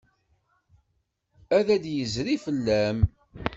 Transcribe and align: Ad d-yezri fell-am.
Ad 1.57 1.67
d-yezri 1.83 2.35
fell-am. 2.43 2.99